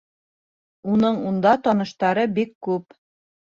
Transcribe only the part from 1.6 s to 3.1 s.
таныштары бик күп